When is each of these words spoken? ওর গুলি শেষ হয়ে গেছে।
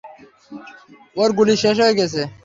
ওর 1.17 1.29
গুলি 1.37 1.55
শেষ 1.63 1.77
হয়ে 1.83 1.97
গেছে। 1.99 2.21